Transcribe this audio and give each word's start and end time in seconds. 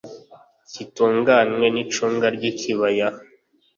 cy 0.69 0.77
itunganywa 0.83 1.67
n 1.73 1.75
icunga 1.83 2.27
ry 2.35 2.43
ikibaya 2.51 3.07